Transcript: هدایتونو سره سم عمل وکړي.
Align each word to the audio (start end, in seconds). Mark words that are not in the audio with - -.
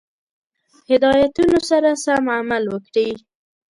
هدایتونو 0.89 1.57
سره 1.69 1.89
سم 2.03 2.23
عمل 2.37 2.63
وکړي. 2.73 3.09